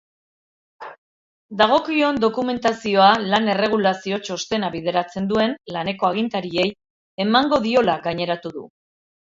[1.59, 6.69] Dagokion dokumentazioa lan-erregulazio txostena bideratzen duen laneko agintariei
[7.29, 8.69] emango diola gaineratu du.